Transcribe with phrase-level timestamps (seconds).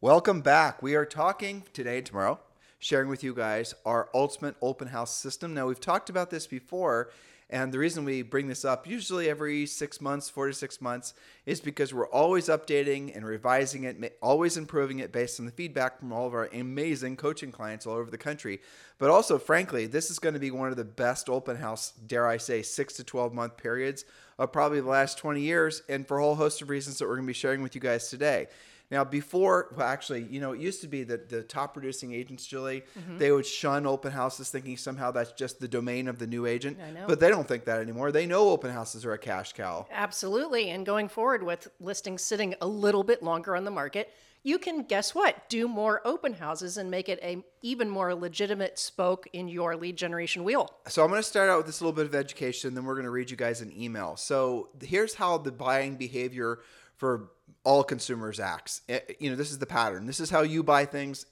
[0.00, 0.80] Welcome back.
[0.80, 2.38] We are talking today and tomorrow,
[2.78, 5.54] sharing with you guys our ultimate open house system.
[5.54, 7.10] Now, we've talked about this before,
[7.50, 11.14] and the reason we bring this up usually every six months, four to six months,
[11.46, 15.98] is because we're always updating and revising it, always improving it based on the feedback
[15.98, 18.60] from all of our amazing coaching clients all over the country.
[18.98, 22.28] But also, frankly, this is going to be one of the best open house, dare
[22.28, 24.04] I say, six to 12 month periods
[24.38, 27.16] of probably the last 20 years, and for a whole host of reasons that we're
[27.16, 28.46] going to be sharing with you guys today.
[28.90, 32.46] Now, before, well, actually, you know, it used to be that the top producing agents,
[32.46, 33.18] Julie, mm-hmm.
[33.18, 36.78] they would shun open houses, thinking somehow that's just the domain of the new agent.
[36.82, 37.04] I know.
[37.06, 38.12] But they don't think that anymore.
[38.12, 39.86] They know open houses are a cash cow.
[39.90, 40.70] Absolutely.
[40.70, 44.10] And going forward with listings sitting a little bit longer on the market,
[44.42, 45.48] you can guess what?
[45.50, 49.96] Do more open houses and make it a even more legitimate spoke in your lead
[49.96, 50.72] generation wheel.
[50.86, 53.04] So I'm going to start out with this little bit of education, then we're going
[53.04, 54.16] to read you guys an email.
[54.16, 56.60] So here's how the buying behavior
[56.98, 57.30] for
[57.64, 58.82] all consumers acts.
[58.88, 60.06] Eh, you know, this is the pattern.
[60.06, 61.24] This is how you buy things,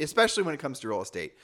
[0.00, 1.34] especially when it comes to real estate.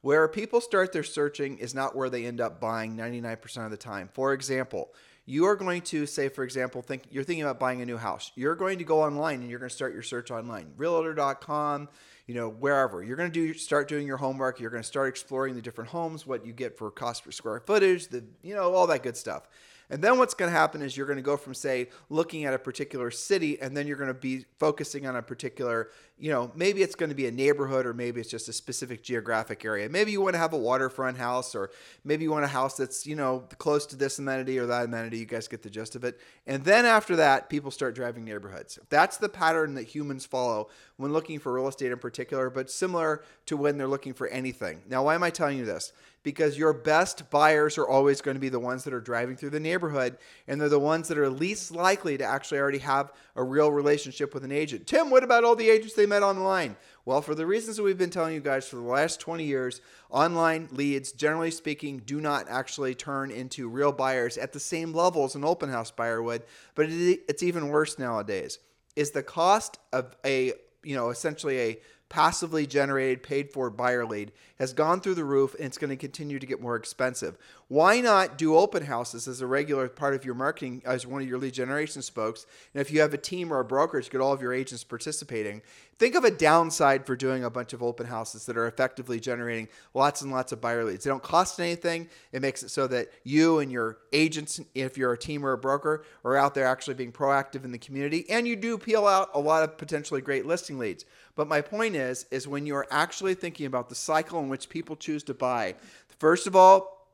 [0.00, 3.76] Where people start their searching is not where they end up buying 99% of the
[3.76, 4.08] time.
[4.12, 4.92] For example,
[5.26, 8.30] you are going to say, for example, think you're thinking about buying a new house.
[8.34, 11.88] You're going to go online and you're going to start your search online, realtor.com,
[12.26, 13.02] you know, wherever.
[13.02, 14.60] You're going to do start doing your homework.
[14.60, 17.60] You're going to start exploring the different homes, what you get for cost per square
[17.60, 19.48] footage, the you know, all that good stuff.
[19.90, 22.52] And then what's going to happen is you're going to go from, say, looking at
[22.52, 26.52] a particular city, and then you're going to be focusing on a particular, you know,
[26.54, 29.88] maybe it's going to be a neighborhood or maybe it's just a specific geographic area.
[29.88, 31.70] Maybe you want to have a waterfront house, or
[32.04, 35.18] maybe you want a house that's, you know, close to this amenity or that amenity.
[35.18, 36.20] You guys get the gist of it.
[36.46, 38.78] And then after that, people start driving neighborhoods.
[38.90, 40.68] That's the pattern that humans follow
[40.98, 44.82] when looking for real estate in particular, but similar to when they're looking for anything.
[44.88, 45.92] Now, why am I telling you this?
[46.22, 49.50] because your best buyers are always going to be the ones that are driving through
[49.50, 53.42] the neighborhood and they're the ones that are least likely to actually already have a
[53.42, 54.86] real relationship with an agent.
[54.86, 56.76] Tim, what about all the agents they met online?
[57.04, 59.80] Well, for the reasons that we've been telling you guys for the last 20 years,
[60.10, 65.24] online leads, generally speaking, do not actually turn into real buyers at the same level
[65.24, 66.42] as an open house buyer would,
[66.74, 68.58] but it's even worse nowadays.
[68.96, 71.78] Is the cost of a, you know, essentially a
[72.08, 75.96] passively generated paid for buyer lead has gone through the roof and it's going to
[75.96, 77.36] continue to get more expensive.
[77.68, 81.28] Why not do open houses as a regular part of your marketing as one of
[81.28, 82.46] your lead generation spokes?
[82.74, 85.62] And if you have a team or a brokerage, get all of your agents participating.
[85.98, 89.68] Think of a downside for doing a bunch of open houses that are effectively generating
[89.94, 91.04] lots and lots of buyer leads.
[91.04, 92.08] They don't cost anything.
[92.32, 95.58] It makes it so that you and your agents, if you're a team or a
[95.58, 98.24] broker, are out there actually being proactive in the community.
[98.30, 101.04] And you do peel out a lot of potentially great listing leads.
[101.38, 104.96] But my point is, is when you're actually thinking about the cycle in which people
[104.96, 105.76] choose to buy,
[106.18, 107.06] first of all,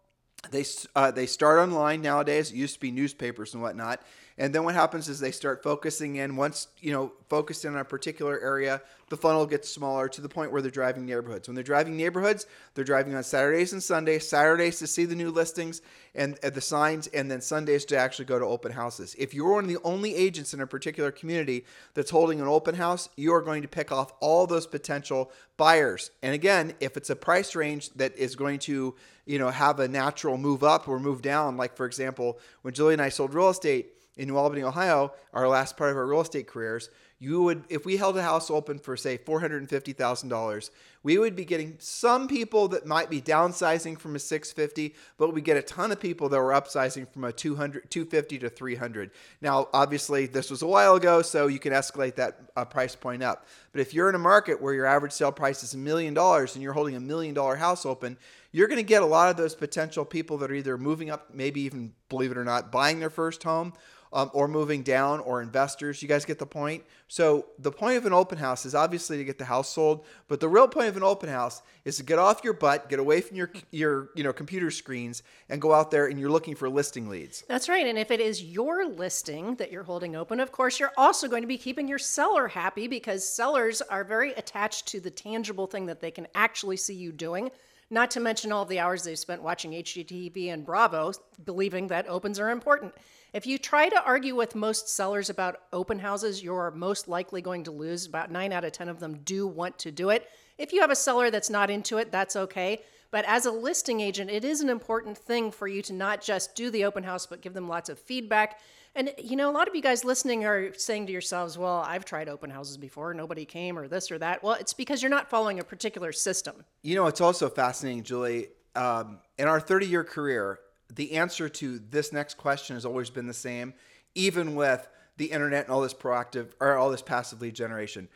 [0.50, 0.64] they
[0.96, 2.50] uh, they start online nowadays.
[2.50, 4.00] It used to be newspapers and whatnot,
[4.38, 6.36] and then what happens is they start focusing in.
[6.36, 8.80] Once you know, focused in on a particular area,
[9.14, 11.46] the funnel gets smaller to the point where they're driving neighborhoods.
[11.46, 14.26] When they're driving neighborhoods, they're driving on Saturdays and Sundays.
[14.26, 15.82] Saturdays to see the new listings
[16.16, 19.14] and uh, the signs, and then Sundays to actually go to open houses.
[19.16, 21.64] If you're one of the only agents in a particular community
[21.94, 26.10] that's holding an open house, you are going to pick off all those potential buyers.
[26.20, 29.86] And again, if it's a price range that is going to you know have a
[29.86, 33.50] natural move up or move down, like for example, when Julie and I sold real
[33.50, 36.88] estate in New Albany, Ohio, our last part of our real estate careers,
[37.24, 40.70] you would if we held a house open for say $450,000,
[41.02, 45.40] we would be getting some people that might be downsizing from a 650, but we
[45.40, 49.10] get a ton of people that were upsizing from a 200 250 to 300.
[49.40, 53.22] Now, obviously, this was a while ago, so you can escalate that uh, price point
[53.22, 53.46] up.
[53.72, 56.54] But if you're in a market where your average sale price is a million dollars
[56.54, 58.18] and you're holding a million dollar house open,
[58.52, 61.32] you're going to get a lot of those potential people that are either moving up,
[61.32, 63.72] maybe even believe it or not, buying their first home
[64.14, 66.00] um, or moving down or investors.
[66.00, 66.84] You guys get the point?
[67.08, 70.40] So, the point of an open house is obviously to get the house sold, but
[70.40, 73.20] the real point of an open house is to get off your butt, get away
[73.20, 76.70] from your your you know computer screens and go out there and you're looking for
[76.70, 77.42] listing leads.
[77.48, 77.86] That's right.
[77.86, 81.42] And if it is your listing that you're holding open, of course, you're also going
[81.42, 85.86] to be keeping your seller happy because sellers are very attached to the tangible thing
[85.86, 87.50] that they can actually see you doing.
[87.90, 91.12] Not to mention all the hours they've spent watching HGTV and Bravo,
[91.44, 92.94] believing that opens are important.
[93.34, 97.64] If you try to argue with most sellers about open houses, you're most likely going
[97.64, 98.06] to lose.
[98.06, 100.28] About nine out of 10 of them do want to do it.
[100.56, 102.82] If you have a seller that's not into it, that's okay.
[103.10, 106.54] But as a listing agent, it is an important thing for you to not just
[106.54, 108.60] do the open house, but give them lots of feedback.
[108.94, 112.04] And you know, a lot of you guys listening are saying to yourselves, "Well, I've
[112.04, 115.28] tried open houses before, nobody came, or this or that." Well, it's because you're not
[115.28, 116.64] following a particular system.
[116.82, 118.50] You know, it's also fascinating, Julie.
[118.76, 120.60] Um, in our 30 year career,
[120.94, 123.74] the answer to this next question has always been the same,
[124.14, 124.86] even with
[125.16, 128.08] the internet and all this proactive or all this passive lead generation.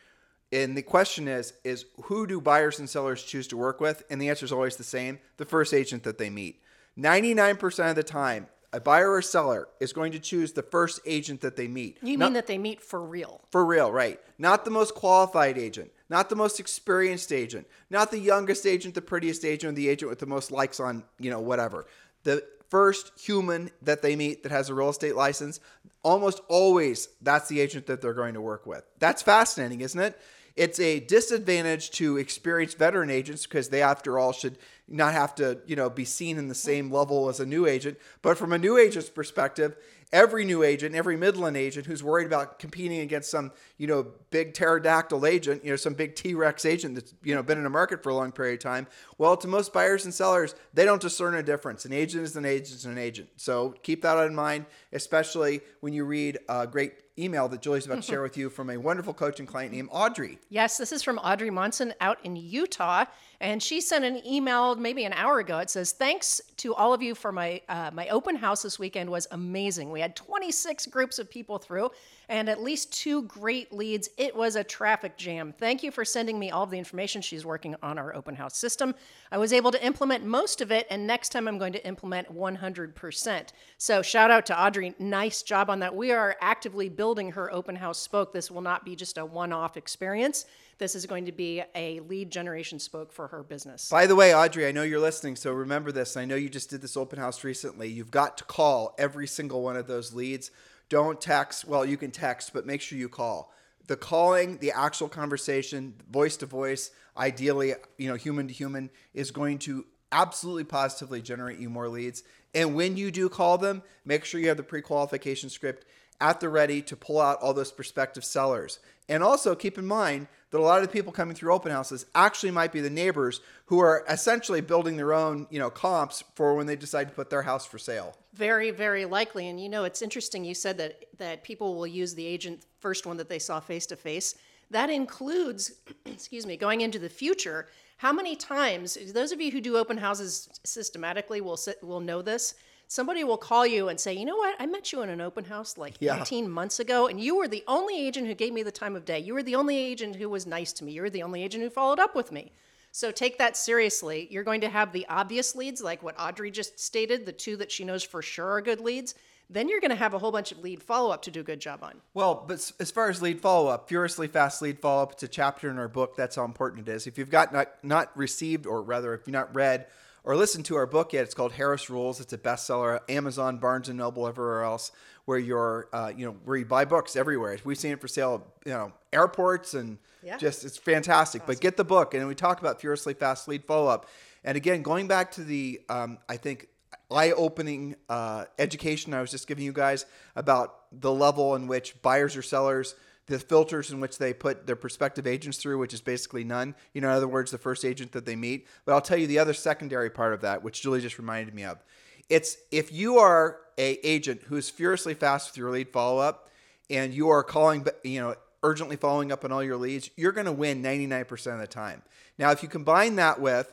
[0.51, 4.03] And the question is, is who do buyers and sellers choose to work with?
[4.11, 6.63] And the answer is always the same: the first agent that they meet.
[6.99, 11.41] 99% of the time, a buyer or seller is going to choose the first agent
[11.43, 11.99] that they meet.
[12.03, 13.41] You Not- mean that they meet for real?
[13.51, 14.21] for real, right?
[14.39, 19.03] Not the most qualified agent, not the most experienced agent, not the youngest agent, the
[19.03, 21.87] prettiest agent, or the agent with the most likes on, you know, whatever.
[22.25, 25.61] The first human that they meet that has a real estate license,
[26.03, 28.85] almost always that's the agent that they're going to work with.
[28.99, 30.19] That's fascinating, isn't it?
[30.57, 35.59] It's a disadvantage to experienced veteran agents because they, after all, should not have to,
[35.67, 37.97] you know, be seen in the same level as a new agent.
[38.23, 39.77] But from a new agent's perspective,
[40.13, 44.55] every new agent, every Midland agent who's worried about competing against some, you know, big
[44.55, 48.03] pterodactyl agent, you know, some big T-Rex agent that's, you know, been in a market
[48.03, 48.87] for a long period of time.
[49.19, 51.85] Well, to most buyers and sellers, they don't discern a difference.
[51.85, 53.29] An agent is an agent is an agent.
[53.37, 57.97] So keep that in mind, especially when you read a great email that Julie's about
[57.97, 60.39] to share with you from a wonderful coach and client named Audrey.
[60.49, 63.05] Yes, this is from Audrey Monson out in Utah,
[63.41, 65.59] and she sent an email maybe an hour ago.
[65.59, 69.09] It says, "Thanks to all of you for my uh, my open house this weekend
[69.09, 69.91] was amazing.
[69.91, 71.91] We had 26 groups of people through,
[72.29, 74.09] and at least two great leads.
[74.19, 75.53] It was a traffic jam.
[75.57, 77.23] Thank you for sending me all of the information.
[77.23, 78.95] She's working on our open house system.
[79.31, 82.35] I was able to implement most of it, and next time I'm going to implement
[82.35, 83.49] 100%.
[83.79, 84.95] So shout out to Audrey.
[84.99, 85.95] Nice job on that.
[85.95, 88.33] We are actively building her open house spoke.
[88.33, 90.45] This will not be just a one-off experience.
[90.79, 93.89] This is going to be a lead generation spoke for her business.
[93.89, 96.17] By the way, Audrey, I know you're listening, so remember this.
[96.17, 97.89] I know you just did this open house recently.
[97.89, 100.53] You've got to call every single one of those leads.
[100.89, 101.67] Don't text.
[101.67, 103.53] Well, you can text, but make sure you call.
[103.89, 109.33] The calling, the actual conversation, voice to voice, ideally, you know, human to human, is
[109.33, 112.23] going to absolutely positively generate you more leads.
[112.55, 115.87] And when you do call them, make sure you have the pre-qualification script
[116.21, 118.79] at the ready to pull out all those prospective sellers.
[119.09, 122.07] And also keep in mind that a lot of the people coming through open houses
[122.15, 126.55] actually might be the neighbors who are essentially building their own, you know, comps for
[126.55, 128.17] when they decide to put their house for sale.
[128.35, 129.49] Very, very likely.
[129.49, 130.45] And you know, it's interesting.
[130.45, 133.87] You said that that people will use the agent first one that they saw face
[133.87, 134.35] to face.
[134.71, 135.73] That includes,
[136.07, 137.69] excuse me, going into the future.
[137.97, 138.97] How many times?
[139.13, 142.55] Those of you who do open houses systematically will sit, will know this.
[142.91, 144.57] Somebody will call you and say, "You know what?
[144.59, 146.21] I met you in an open house like Yeah.
[146.23, 149.05] 18 months ago, and you were the only agent who gave me the time of
[149.05, 149.19] day.
[149.19, 150.93] You were the only agent who was nice to me.
[150.93, 152.51] You were the only agent who followed up with me."
[152.91, 154.27] So take that seriously.
[154.31, 157.71] You're going to have the obvious leads, like what Audrey just stated, the two that
[157.71, 159.15] she knows for sure are good leads.
[159.51, 161.45] Then you're going to have a whole bunch of lead follow up to do a
[161.45, 162.01] good job on.
[162.15, 165.29] Well, but as far as lead follow up, furiously fast lead follow up, it's a
[165.29, 166.17] chapter in our book.
[166.17, 167.07] That's how important it is.
[167.07, 169.87] If you've got not, not received, or rather, if you've not read
[170.29, 172.21] or listened to our book yet, it's called Harris Rules.
[172.21, 174.93] It's a bestseller, Amazon, Barnes and Noble, everywhere else
[175.25, 177.57] where you're, uh, you know, where you buy books everywhere.
[177.65, 180.37] We've seen it for sale, you know, airports and Yeah.
[180.37, 181.47] just it's fantastic.
[181.47, 184.07] But get the book, and we talk about furiously fast lead follow up.
[184.45, 186.69] And again, going back to the, um, I think
[187.11, 190.05] eye-opening uh, education I was just giving you guys
[190.37, 192.95] about the level in which buyers or sellers,
[193.29, 196.75] the filters in which they put their prospective agents through, which is basically none.
[196.93, 198.67] You know, in other words, the first agent that they meet.
[198.85, 201.65] But I'll tell you the other secondary part of that, which Julie just reminded me
[201.65, 201.85] of.
[202.29, 206.49] It's if you are a agent who is furiously fast with your lead follow-up,
[206.91, 210.47] and you are calling, you know, urgently following up on all your leads, you're going
[210.47, 212.03] to win 99% of the time.
[212.39, 213.73] Now, if you combine that with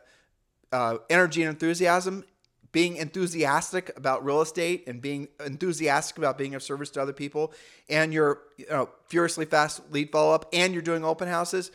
[0.71, 2.25] uh, energy and enthusiasm,
[2.75, 7.53] being enthusiastic about real estate and being enthusiastic about being of service to other people,
[7.88, 11.72] and you're you know, furiously fast lead follow up, and you're doing open houses.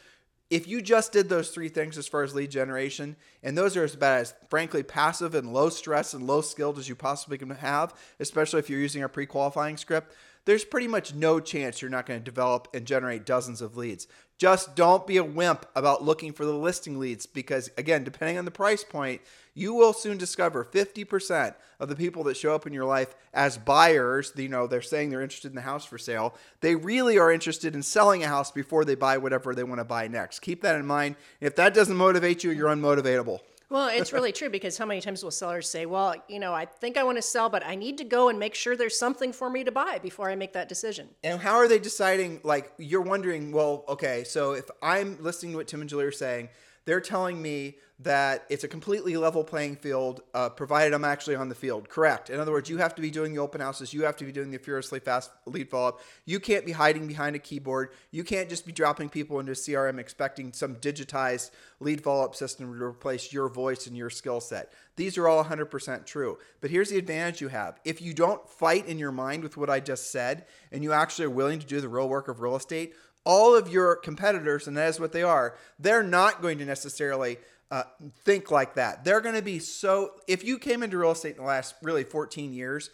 [0.51, 3.85] If you just did those three things as far as lead generation, and those are
[3.85, 7.95] about as frankly passive and low stress and low skilled as you possibly can have,
[8.19, 10.15] especially if you're using a pre qualifying script,
[10.45, 14.07] there's pretty much no chance you're not going to develop and generate dozens of leads.
[14.37, 18.45] Just don't be a wimp about looking for the listing leads because, again, depending on
[18.45, 19.23] the price point,
[19.55, 23.59] you will soon discover 50% of the people that show up in your life as
[23.59, 26.35] buyers, you know, they're saying they're interested in the house for sale.
[26.61, 29.85] They really are interested in selling a house before they buy whatever they want to
[29.85, 30.41] buy next.
[30.41, 31.17] Keep that in mind.
[31.41, 33.41] If that doesn't motivate you, you're unmotivatable.
[33.71, 36.65] Well, it's really true because how many times will sellers say, "Well, you know, I
[36.65, 39.33] think I want to sell, but I need to go and make sure there's something
[39.33, 42.41] for me to buy before I make that decision." And how are they deciding?
[42.43, 46.11] Like, you're wondering, well, okay, so if I'm listening to what Tim and Julie are
[46.11, 46.49] saying,
[46.85, 51.51] they're telling me that it's a completely level playing field, uh, provided I'm actually on
[51.51, 51.91] the field.
[51.91, 52.31] Correct.
[52.31, 53.93] In other words, you have to be doing the open houses.
[53.93, 56.01] You have to be doing the furiously fast lead follow up.
[56.25, 57.91] You can't be hiding behind a keyboard.
[58.11, 62.73] You can't just be dropping people into CRM expecting some digitized lead follow up system
[62.73, 64.73] to replace your voice and your skill set.
[64.97, 66.39] These are all 100% true.
[66.61, 67.81] But here's the advantage you have.
[67.85, 71.27] If you don't fight in your mind with what I just said, and you actually
[71.27, 74.77] are willing to do the real work of real estate, all of your competitors, and
[74.77, 77.39] that is what they are, they're not going to necessarily
[77.71, 77.85] uh,
[78.25, 79.05] think like that.
[79.05, 80.13] They're going to be so.
[80.27, 82.91] If you came into real estate in the last really 14 years,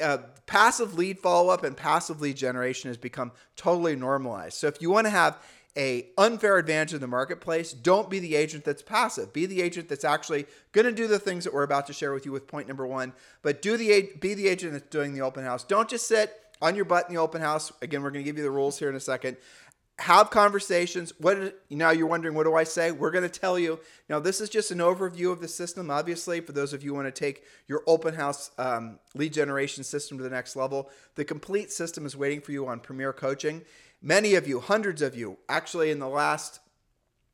[0.00, 4.54] uh, passive lead follow up and passive lead generation has become totally normalized.
[4.54, 5.38] So if you want to have
[5.76, 9.32] a unfair advantage in the marketplace, don't be the agent that's passive.
[9.32, 12.12] Be the agent that's actually going to do the things that we're about to share
[12.12, 13.12] with you with point number one.
[13.42, 15.64] But do the be the agent that's doing the open house.
[15.64, 17.72] Don't just sit on your butt in the open house.
[17.80, 19.36] Again, we're going to give you the rules here in a second
[19.98, 21.12] have conversations.
[21.18, 22.92] What now you're wondering, what do I say?
[22.92, 23.80] We're going to tell you.
[24.08, 25.90] Now, this is just an overview of the system.
[25.90, 29.82] Obviously, for those of you who want to take your open house um, lead generation
[29.82, 33.62] system to the next level, the complete system is waiting for you on Premier Coaching.
[34.00, 36.60] Many of you, hundreds of you, actually in the last,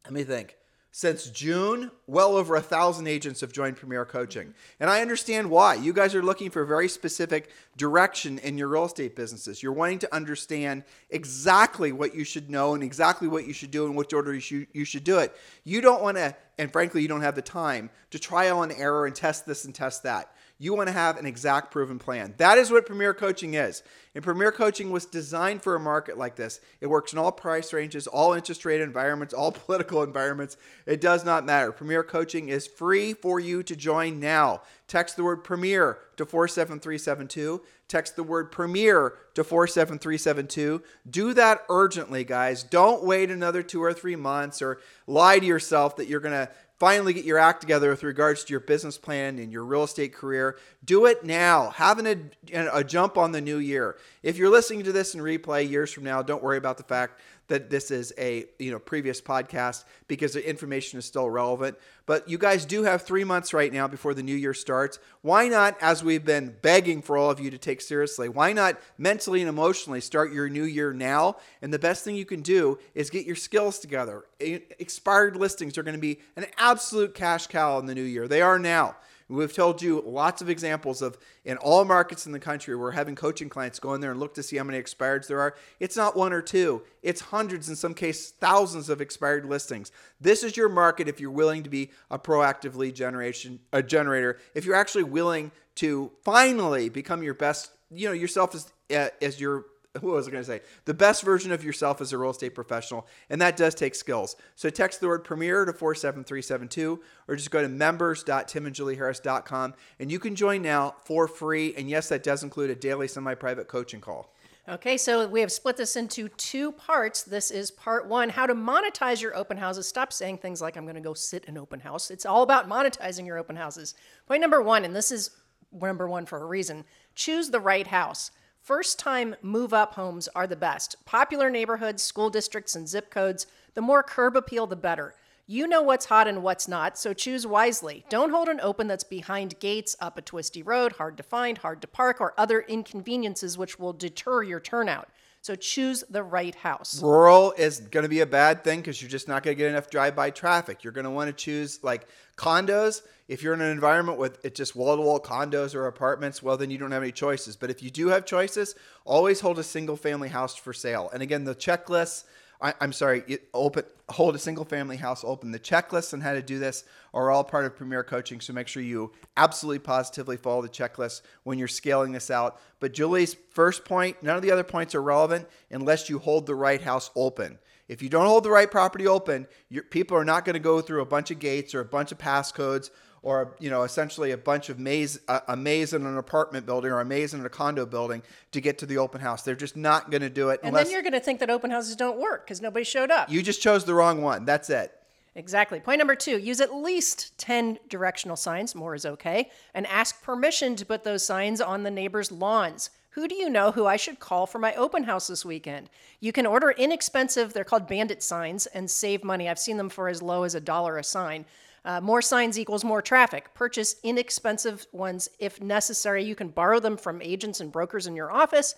[0.04, 0.56] let me think,
[0.96, 4.54] since June, well over a thousand agents have joined Premier Coaching.
[4.78, 5.74] And I understand why.
[5.74, 9.60] You guys are looking for very specific direction in your real estate businesses.
[9.60, 13.86] You're wanting to understand exactly what you should know and exactly what you should do
[13.86, 15.36] and which order you should, you should do it.
[15.64, 19.04] You don't want to, and frankly, you don't have the time to trial and error
[19.04, 20.32] and test this and test that.
[20.58, 22.34] You want to have an exact proven plan.
[22.36, 23.82] That is what Premier Coaching is.
[24.14, 26.60] And Premier Coaching was designed for a market like this.
[26.80, 30.56] It works in all price ranges, all interest rate environments, all political environments.
[30.86, 31.72] It does not matter.
[31.72, 34.62] Premier Coaching is free for you to join now.
[34.86, 37.60] Text the word Premier to 47372.
[37.88, 40.82] Text the word Premier to 47372.
[41.10, 42.62] Do that urgently, guys.
[42.62, 46.50] Don't wait another two or three months or lie to yourself that you're going to
[46.78, 50.12] finally get your act together with regards to your business plan and your real estate
[50.12, 51.70] career, do it now.
[51.70, 53.96] Have an, a, a jump on the new year.
[54.22, 57.20] If you're listening to this in replay years from now, don't worry about the fact
[57.48, 61.76] that this is a you know previous podcast because the information is still relevant.
[62.06, 64.98] But you guys do have three months right now before the new year starts.
[65.22, 68.78] Why not, as we've been begging for all of you to take seriously, why not
[68.98, 71.36] mentally and emotionally start your new year now?
[71.62, 74.24] And the best thing you can do is get your skills together.
[74.40, 78.28] Expired listings are going to be an absolute cash cow in the new year.
[78.28, 78.96] They are now.
[79.28, 83.14] We've told you lots of examples of in all markets in the country, we're having
[83.14, 85.54] coaching clients go in there and look to see how many expireds there are.
[85.80, 89.92] It's not one or two, it's hundreds, in some cases, thousands of expired listings.
[90.20, 94.38] This is your market if you're willing to be a proactive lead generation a generator.
[94.54, 99.40] If you're actually willing to finally become your best, you know, yourself as uh, as
[99.40, 99.64] your
[100.00, 100.62] who was I going to say?
[100.84, 104.34] The best version of yourself as a real estate professional, and that does take skills.
[104.56, 110.34] So text the word Premier to 47372 or just go to members.timandjulieharris.com and you can
[110.34, 111.74] join now for free.
[111.76, 114.34] And yes, that does include a daily semi private coaching call.
[114.66, 117.22] Okay, so we have split this into two parts.
[117.22, 119.86] This is part one how to monetize your open houses.
[119.86, 122.10] Stop saying things like, I'm going to go sit in open house.
[122.10, 123.94] It's all about monetizing your open houses.
[124.26, 125.32] Point number one, and this is
[125.70, 128.30] number one for a reason choose the right house.
[128.64, 130.96] First time move up homes are the best.
[131.04, 135.14] Popular neighborhoods, school districts, and zip codes, the more curb appeal, the better.
[135.46, 138.06] You know what's hot and what's not, so choose wisely.
[138.08, 141.82] Don't hold an open that's behind gates, up a twisty road, hard to find, hard
[141.82, 145.10] to park, or other inconveniences which will deter your turnout.
[145.44, 147.02] So choose the right house.
[147.02, 149.68] Rural is going to be a bad thing because you're just not going to get
[149.68, 150.82] enough drive by traffic.
[150.82, 152.08] You're going to want to choose like
[152.38, 153.02] condos.
[153.28, 156.56] If you're in an environment with it's just wall to wall condos or apartments, well,
[156.56, 157.56] then you don't have any choices.
[157.56, 158.74] But if you do have choices,
[159.04, 161.10] always hold a single family house for sale.
[161.12, 162.24] And again, the checklists
[162.64, 165.52] I, am sorry, open, hold a single family house open.
[165.52, 168.40] The checklists on how to do this are all part of Premier Coaching.
[168.40, 172.58] So make sure you absolutely positively follow the checklist when you're scaling this out.
[172.80, 176.54] But Julie's first point, none of the other points are relevant unless you hold the
[176.54, 177.58] right house open.
[177.86, 180.80] If you don't hold the right property open, your, people are not going to go
[180.80, 182.88] through a bunch of gates or a bunch of passcodes
[183.24, 186.92] or you know essentially a bunch of maze a, a, maze in an apartment building
[186.92, 189.42] or a maze in a condo building to get to the open house.
[189.42, 190.60] They're just not going to do it.
[190.62, 193.30] And then you're going to think that open houses don't work because nobody showed up.
[193.30, 194.44] You just chose the wrong one.
[194.44, 194.92] That's it.
[195.34, 195.80] Exactly.
[195.80, 200.76] Point number two use at least 10 directional signs, more is okay, and ask permission
[200.76, 202.90] to put those signs on the neighbors' lawns.
[203.10, 205.88] Who do you know who I should call for my open house this weekend?
[206.20, 209.48] You can order inexpensive, they're called bandit signs, and save money.
[209.48, 211.44] I've seen them for as low as a dollar a sign.
[211.84, 213.52] Uh, more signs equals more traffic.
[213.54, 216.24] Purchase inexpensive ones if necessary.
[216.24, 218.74] You can borrow them from agents and brokers in your office,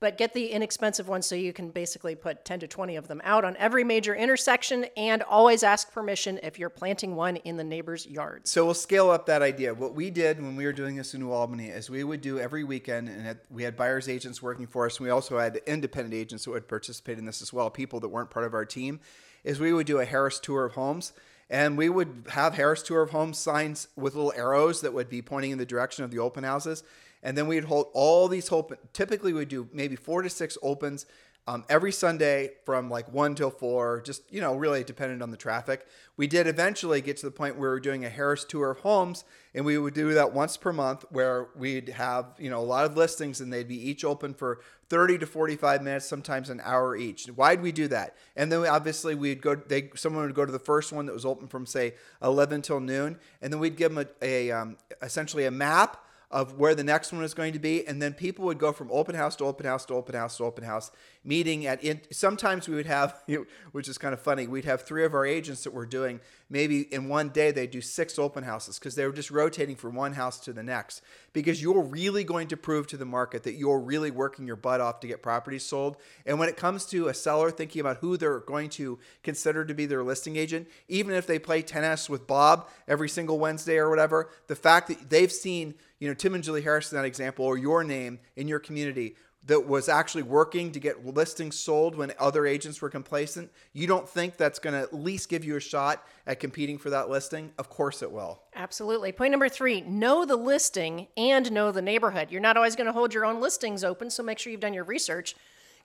[0.00, 3.20] but get the inexpensive ones so you can basically put 10 to 20 of them
[3.24, 7.64] out on every major intersection and always ask permission if you're planting one in the
[7.64, 8.46] neighbor's yard.
[8.46, 9.72] So we'll scale up that idea.
[9.72, 12.40] What we did when we were doing this in New Albany is we would do
[12.40, 14.98] every weekend, and we had buyers agents working for us.
[14.98, 18.08] And we also had independent agents that would participate in this as well, people that
[18.08, 18.98] weren't part of our team.
[19.44, 21.12] Is we would do a Harris tour of homes,
[21.50, 25.22] and we would have Harris tour of homes signs with little arrows that would be
[25.22, 26.82] pointing in the direction of the open houses.
[27.22, 28.78] And then we'd hold all these open.
[28.92, 31.06] Typically, we'd do maybe four to six opens
[31.48, 35.36] um, every Sunday from like one till four, just, you know, really dependent on the
[35.38, 35.86] traffic.
[36.18, 38.80] We did eventually get to the point where we were doing a Harris tour of
[38.80, 39.24] homes,
[39.54, 42.84] and we would do that once per month where we'd have, you know, a lot
[42.84, 46.94] of listings and they'd be each open for 30 to 45 minutes, sometimes an hour
[46.94, 47.24] each.
[47.28, 48.14] Why'd we do that?
[48.36, 51.14] And then we, obviously we'd go, they, someone would go to the first one that
[51.14, 54.76] was open from say 11 till noon, and then we'd give them a, a um,
[55.00, 58.44] essentially a map of where the next one is going to be and then people
[58.44, 60.90] would go from open house to open house to open house to open house
[61.24, 63.22] meeting at in, sometimes we would have
[63.72, 66.20] which is kind of funny we'd have three of our agents that were doing
[66.50, 69.94] maybe in one day they do six open houses because they were just rotating from
[69.94, 71.02] one house to the next.
[71.32, 74.80] Because you're really going to prove to the market that you're really working your butt
[74.80, 75.96] off to get properties sold.
[76.26, 79.74] And when it comes to a seller thinking about who they're going to consider to
[79.74, 83.90] be their listing agent even if they play tennis with bob every single wednesday or
[83.90, 87.44] whatever the fact that they've seen you know, Tim and Julie Harris in that example,
[87.44, 89.16] or your name in your community
[89.48, 94.06] that was actually working to get listings sold when other agents were complacent, you don't
[94.08, 97.50] think that's going to at least give you a shot at competing for that listing?
[97.58, 98.42] Of course it will.
[98.54, 99.10] Absolutely.
[99.10, 102.30] Point number three know the listing and know the neighborhood.
[102.30, 104.74] You're not always going to hold your own listings open, so make sure you've done
[104.74, 105.34] your research.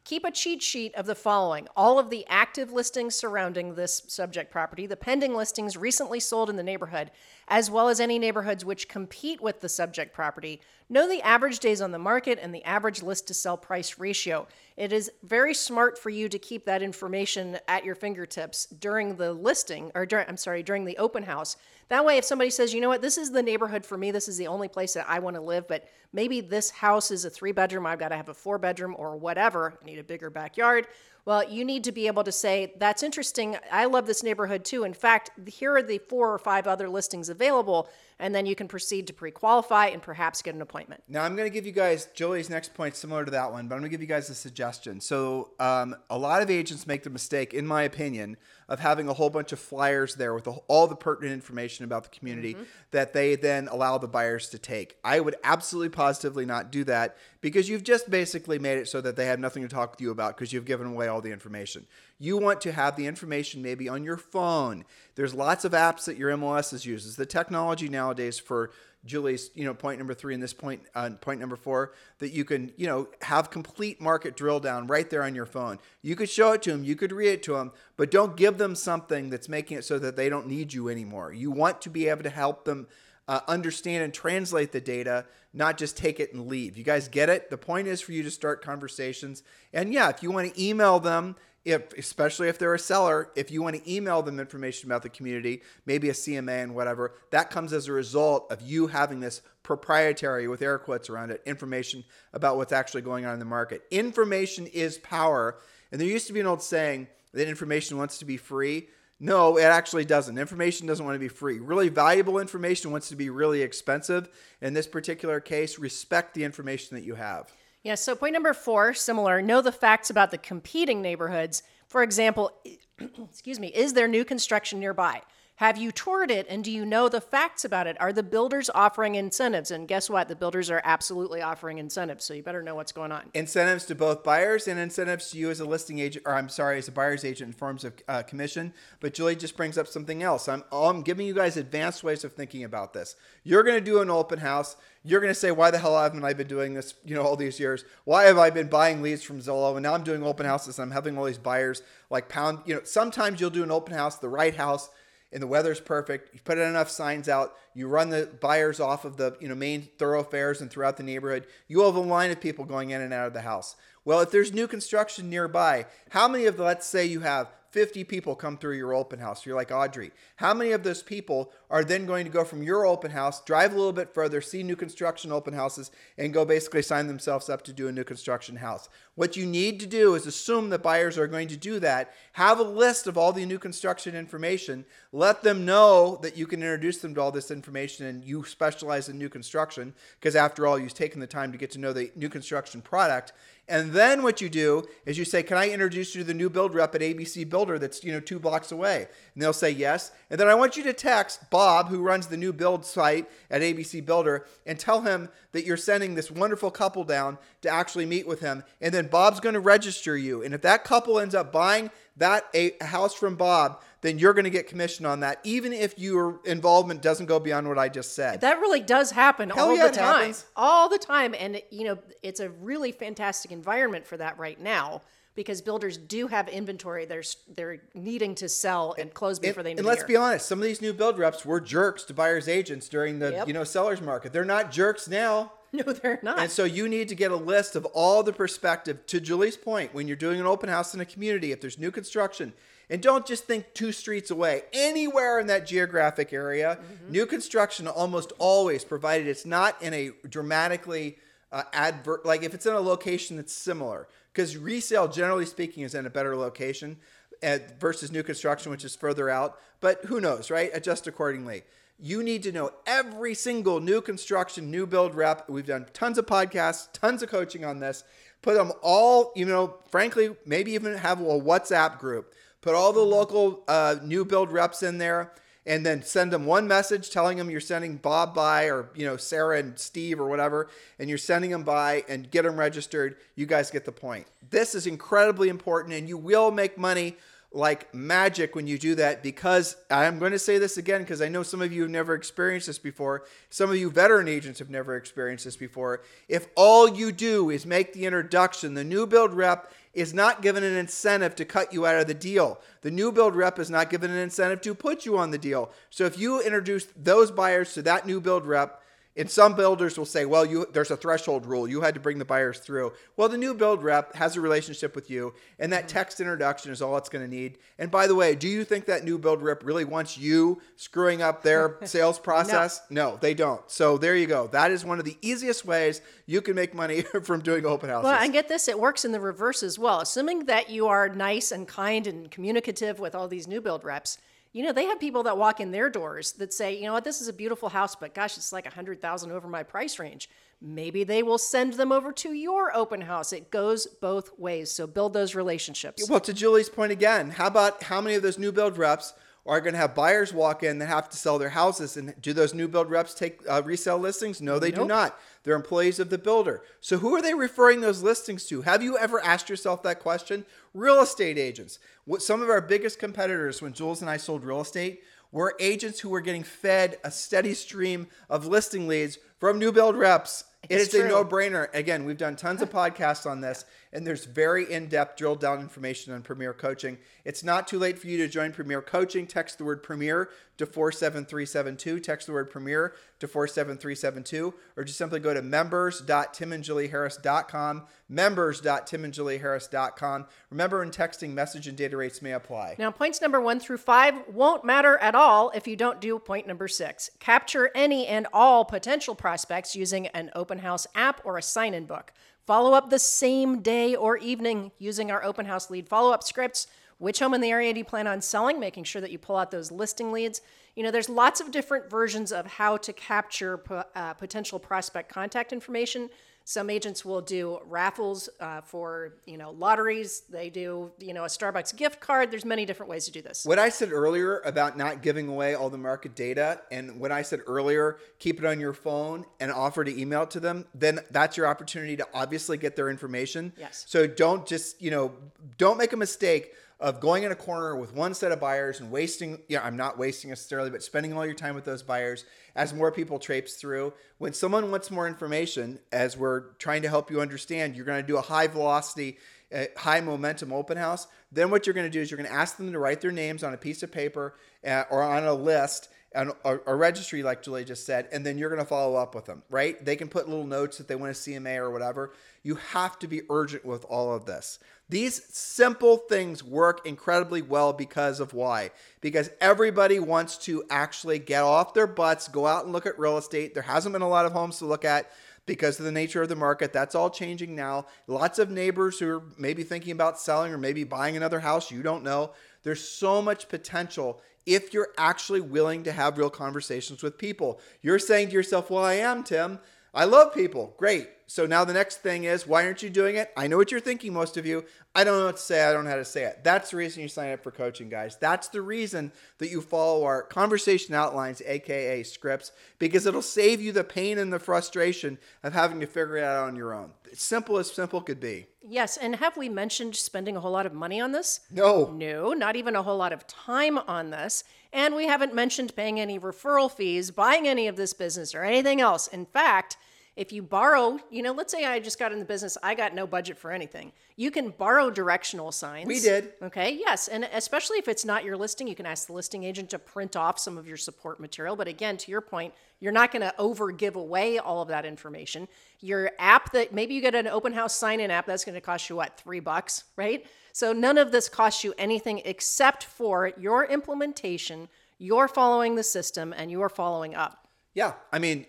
[0.03, 4.51] Keep a cheat sheet of the following all of the active listings surrounding this subject
[4.51, 7.12] property, the pending listings recently sold in the neighborhood,
[7.47, 10.62] as well as any neighborhoods which compete with the subject property.
[10.89, 14.47] Know the average days on the market and the average list to sell price ratio.
[14.77, 19.33] It is very smart for you to keep that information at your fingertips during the
[19.33, 21.57] listing, or during, I'm sorry, during the open house.
[21.89, 24.27] That way, if somebody says, you know what, this is the neighborhood for me, this
[24.27, 27.29] is the only place that I want to live, but maybe this house is a
[27.29, 30.29] three bedroom, I've got to have a four bedroom or whatever, I need a bigger
[30.29, 30.87] backyard.
[31.25, 33.57] Well, you need to be able to say, that's interesting.
[33.72, 34.83] I love this neighborhood too.
[34.83, 37.88] In fact, here are the four or five other listings available.
[38.24, 41.03] And then you can proceed to pre qualify and perhaps get an appointment.
[41.09, 43.75] Now, I'm going to give you guys Julie's next point, similar to that one, but
[43.75, 45.01] I'm going to give you guys a suggestion.
[45.01, 48.38] So, um, a lot of agents make the mistake, in my opinion,
[48.70, 52.18] of having a whole bunch of flyers there with all the pertinent information about the
[52.18, 52.64] community mm-hmm.
[52.92, 54.98] that they then allow the buyers to take.
[55.03, 59.18] I would absolutely positively not do that because you've just basically made it so that
[59.18, 61.86] they have nothing to talk with you about because you've given away all the information.
[62.24, 64.86] You want to have the information maybe on your phone.
[65.16, 67.18] There's lots of apps that your MLS uses.
[67.18, 68.72] The technology nowadays for
[69.03, 72.46] Julie's, you know, point number three and this point, uh, point number four, that you
[72.46, 75.79] can, you know, have complete market drill down right there on your phone.
[76.01, 78.57] You could show it to them, you could read it to them, but don't give
[78.57, 81.33] them something that's making it so that they don't need you anymore.
[81.33, 82.88] You want to be able to help them
[83.27, 86.77] uh, understand and translate the data, not just take it and leave.
[86.77, 87.50] You guys get it?
[87.50, 89.44] The point is for you to start conversations.
[89.74, 93.49] And yeah, if you want to email them if especially if they're a seller, if
[93.49, 97.49] you want to email them information about the community, maybe a CMA and whatever, that
[97.49, 102.03] comes as a result of you having this proprietary with air quotes around it information
[102.33, 103.83] about what's actually going on in the market.
[103.91, 105.57] Information is power.
[105.91, 108.87] And there used to be an old saying that information wants to be free.
[109.19, 110.37] No, it actually doesn't.
[110.37, 111.59] Information doesn't want to be free.
[111.59, 114.27] Really valuable information wants to be really expensive.
[114.61, 117.53] In this particular case, respect the information that you have.
[117.83, 121.63] Yeah, so point number four, similar, know the facts about the competing neighborhoods.
[121.87, 122.51] For example,
[123.00, 125.22] excuse me, is there new construction nearby?
[125.63, 127.95] Have you toured it and do you know the facts about it?
[128.01, 129.71] Are the builders offering incentives?
[129.71, 130.27] And guess what?
[130.27, 133.29] The builders are absolutely offering incentives, so you better know what's going on.
[133.33, 136.79] Incentives to both buyers and incentives to you as a listing agent, or I'm sorry,
[136.79, 138.73] as a buyer's agent in forms of uh, commission.
[138.99, 140.49] But Julie just brings up something else.
[140.49, 143.15] I'm, I'm giving you guys advanced ways of thinking about this.
[143.45, 144.75] You're going to do an open house.
[145.05, 147.37] You're going to say, why the hell haven't I been doing this, you know, all
[147.37, 147.85] these years?
[148.03, 149.75] Why have I been buying leads from Zillow?
[149.75, 150.77] And now I'm doing open houses.
[150.77, 153.93] And I'm having all these buyers like pound, you know, sometimes you'll do an open
[153.93, 154.89] house, the right house–
[155.33, 156.33] and the weather's perfect.
[156.33, 157.55] You put enough signs out.
[157.74, 161.48] You run the buyers off of the you know main thoroughfares and throughout the neighborhood.
[161.67, 163.75] You have a line of people going in and out of the house.
[164.05, 168.03] Well, if there's new construction nearby, how many of the, let's say you have 50
[168.03, 169.48] people come through your open house.
[169.48, 170.11] You're like Audrey.
[170.35, 173.74] How many of those people are then going to go from your open house, drive
[173.74, 177.64] a little bit further, see new construction open houses, and go basically sign themselves up
[177.64, 178.88] to do a new construction house?
[179.16, 182.14] What you need to do is assume that buyers are going to do that.
[182.33, 184.86] Have a list of all the new construction information.
[185.12, 189.09] Let them know that you can introduce them to all this information and you specialize
[189.09, 192.12] in new construction because, after all, you've taken the time to get to know the
[192.16, 193.33] new construction product.
[193.68, 196.50] And then what you do is you say, "Can I introduce you to the new
[196.50, 200.12] build rep at ABC Builder that's, you know, 2 blocks away?" And they'll say yes.
[200.29, 203.61] And then I want you to text Bob who runs the new build site at
[203.61, 208.27] ABC Builder and tell him that you're sending this wonderful couple down to actually meet
[208.27, 208.63] with him.
[208.81, 210.43] And then Bob's going to register you.
[210.43, 214.43] And if that couple ends up buying that a house from Bob, then you're going
[214.43, 218.13] to get commission on that, even if your involvement doesn't go beyond what I just
[218.13, 218.41] said.
[218.41, 220.33] That really does happen Hell all yeah, the time.
[220.55, 221.33] All the time.
[221.37, 225.01] And, you know, it's a really fantastic environment for that right now
[225.35, 227.24] because builders do have inventory they're,
[227.55, 230.07] they're needing to sell and close before and, they end and let's year.
[230.07, 233.31] be honest, some of these new build reps were jerks to buyers agents during the
[233.31, 233.48] Yep.
[233.48, 234.31] you know sellers market.
[234.33, 235.51] They're not jerks now.
[235.75, 236.37] No, they're not.
[236.37, 239.07] And so you need to get a list of all the perspective.
[239.07, 241.89] To Julie's point, when you're doing an open house in a community, if there's new
[241.89, 242.53] construction,
[242.91, 246.77] and don't just think two streets away, anywhere in that geographic area,
[247.09, 251.17] new construction almost always, provided it's not in a dramatically
[251.51, 255.93] uh, advert, like if it's in a location that's similar, because resale, generally speaking, is
[255.93, 256.98] in a better location
[257.43, 259.59] uh, versus new construction, which is further out.
[259.79, 260.72] But who knows, right?
[260.74, 261.63] Adjust accordingly.
[262.00, 265.48] You need to know every single new construction, new build rep.
[265.48, 268.03] We've done tons of podcasts, tons of coaching on this.
[268.41, 272.33] Put them all, you know, frankly, maybe even have a WhatsApp group.
[272.61, 275.31] Put all the local uh, new build reps in there
[275.65, 279.17] and then send them one message telling them you're sending Bob by or, you know,
[279.17, 283.15] Sarah and Steve or whatever, and you're sending them by and get them registered.
[283.35, 284.27] You guys get the point.
[284.49, 287.15] This is incredibly important and you will make money
[287.53, 291.29] like magic when you do that because I'm going to say this again because I
[291.29, 293.25] know some of you have never experienced this before.
[293.50, 296.01] Some of you veteran agents have never experienced this before.
[296.27, 300.63] If all you do is make the introduction, the new build rep is not given
[300.63, 302.59] an incentive to cut you out of the deal.
[302.81, 305.72] The new build rep is not given an incentive to put you on the deal.
[305.92, 308.82] So if you introduce those buyers to that new build rep,
[309.15, 311.67] and some builders will say, well, you there's a threshold rule.
[311.67, 312.93] You had to bring the buyers through.
[313.15, 315.97] Well, the new build rep has a relationship with you, and that mm-hmm.
[315.97, 317.57] text introduction is all it's going to need.
[317.77, 321.21] And by the way, do you think that new build rep really wants you screwing
[321.21, 322.81] up their sales process?
[322.89, 323.17] no.
[323.21, 323.61] they don't.
[323.69, 324.47] So there you go.
[324.47, 328.05] That is one of the easiest ways you can make money from doing open houses.
[328.05, 329.99] Well, and get this, it works in the reverse as well.
[330.01, 334.17] Assuming that you are nice and kind and communicative with all these new build reps,
[334.53, 337.03] you know, they have people that walk in their doors that say, you know what,
[337.03, 339.98] this is a beautiful house, but gosh, it's like a hundred thousand over my price
[339.98, 340.29] range.
[340.61, 343.33] Maybe they will send them over to your open house.
[343.33, 344.72] It goes both ways.
[344.72, 346.07] So build those relationships.
[346.07, 349.13] Well, to Julie's point again, how about how many of those new build reps
[349.46, 351.98] are going to have buyers walk in that have to sell their houses?
[351.98, 354.42] And do those new build reps take uh, resale listings?
[354.42, 355.20] No, they do not.
[355.44, 356.64] They're employees of the builder.
[356.79, 358.62] So who are they referring those listings to?
[358.62, 360.46] Have you ever asked yourself that question?
[360.74, 361.79] Real estate agents.
[362.06, 365.03] What some of our biggest competitors when Jules and I sold real estate
[365.34, 369.98] were agents who were getting fed a steady stream of listing leads from new build
[369.98, 370.46] reps.
[370.70, 371.74] It It's is a no brainer.
[371.74, 375.60] Again, we've done tons of podcasts on this, and there's very in depth, drilled down
[375.60, 376.98] information on Premier Coaching.
[377.24, 379.27] It's not too late for you to join Premier Coaching.
[379.27, 382.00] Text the word Premier to 47372.
[382.00, 387.84] Text the word Premier to 47372, or just simply go to members.timandjulieharris.com.
[388.10, 390.25] Members.timandjulieharris.com.
[390.50, 392.75] Remember, when texting, message and data rates may apply.
[392.77, 396.48] Now, points number one through five won't matter at all if you don't do point
[396.48, 397.10] number six.
[397.20, 401.86] Capture any and all potential prospects using an open house app or a sign in
[401.86, 402.12] book.
[402.46, 406.68] Follow up the same day or evening using our open house lead follow up scripts.
[406.98, 408.60] Which home in the area do you plan on selling?
[408.60, 410.42] Making sure that you pull out those listing leads.
[410.75, 413.62] You know, there's lots of different versions of how to capture
[413.96, 416.10] uh, potential prospect contact information.
[416.46, 420.24] Some agents will do raffles uh, for, you know, lotteries.
[420.29, 422.32] They do, you know, a Starbucks gift card.
[422.32, 423.46] There's many different ways to do this.
[423.46, 427.22] What I said earlier about not giving away all the market data, and what I
[427.22, 431.00] said earlier, keep it on your phone and offer to email it to them, then
[431.12, 433.53] that's your opportunity to obviously get their information.
[433.58, 433.86] Yes.
[433.88, 435.14] So don't just, you know,
[435.58, 438.91] don't make a mistake of going in a corner with one set of buyers and
[438.91, 442.25] wasting, yeah, I'm not wasting necessarily, but spending all your time with those buyers
[442.57, 443.93] as more people traipse through.
[444.17, 448.07] When someone wants more information, as we're trying to help you understand, you're going to
[448.07, 449.17] do a high velocity
[449.55, 452.35] uh, high momentum open house, then what you're going to do is you're going to
[452.35, 454.35] ask them to write their names on a piece of paper
[454.67, 458.37] uh, or on a list an, a, a registry, like Julie just said, and then
[458.37, 459.83] you're going to follow up with them, right?
[459.83, 462.13] They can put little notes that they want a CMA or whatever.
[462.43, 464.59] You have to be urgent with all of this.
[464.89, 468.71] These simple things work incredibly well because of why?
[469.01, 473.17] Because everybody wants to actually get off their butts, go out and look at real
[473.17, 473.53] estate.
[473.53, 475.11] There hasn't been a lot of homes to look at
[475.45, 476.73] because of the nature of the market.
[476.73, 477.87] That's all changing now.
[478.07, 481.81] Lots of neighbors who are maybe thinking about selling or maybe buying another house, you
[481.83, 482.31] don't know.
[482.63, 487.60] There's so much potential if you're actually willing to have real conversations with people.
[487.82, 489.60] You're saying to yourself, Well, I am, Tim.
[489.94, 490.74] I love people.
[490.77, 491.10] Great.
[491.27, 493.31] So now the next thing is, why aren't you doing it?
[493.36, 494.66] I know what you're thinking, most of you.
[494.96, 495.64] I don't know what to say.
[495.64, 496.44] I don't know how to say it.
[496.44, 498.18] That's the reason you sign up for coaching, guys.
[498.20, 503.72] That's the reason that you follow our conversation outlines, aka scripts, because it'll save you
[503.72, 506.92] the pain and the frustration of having to figure it out on your own.
[507.05, 508.48] It's simple as simple could be.
[508.62, 511.42] Yes, and have we mentioned spending a whole lot of money on this?
[511.51, 511.92] No.
[511.92, 514.44] No, not even a whole lot of time on this.
[514.72, 518.81] And we haven't mentioned paying any referral fees, buying any of this business, or anything
[518.81, 519.07] else.
[519.07, 519.77] In fact,
[520.15, 522.93] if you borrow, you know, let's say I just got in the business, I got
[522.93, 523.91] no budget for anything.
[524.15, 525.87] You can borrow directional signs.
[525.87, 526.33] We did.
[526.41, 527.07] Okay, yes.
[527.07, 530.15] And especially if it's not your listing, you can ask the listing agent to print
[530.15, 531.55] off some of your support material.
[531.55, 534.85] But again, to your point, you're not going to over give away all of that
[534.85, 535.47] information.
[535.79, 538.61] Your app that maybe you get an open house sign in app, that's going to
[538.61, 540.27] cost you what, three bucks, right?
[540.51, 546.35] So none of this costs you anything except for your implementation, you're following the system,
[546.37, 547.47] and you're following up.
[547.73, 547.93] Yeah.
[548.11, 548.45] I mean,